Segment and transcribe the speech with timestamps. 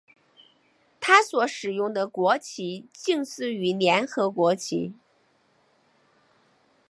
[0.99, 4.95] 它所使用的国旗近似于联合国旗。